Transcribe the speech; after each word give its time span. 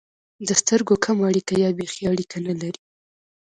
د 0.47 0.49
سترګو 0.61 0.93
کمه 1.03 1.23
اړیکه 1.29 1.53
یا 1.63 1.69
بېخي 1.77 2.03
اړیکه 2.13 2.37
نه 2.47 2.53
لري. 2.61 2.81